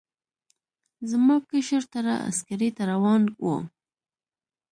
[1.09, 3.43] زما کشر تره عسکرۍ ته روان و.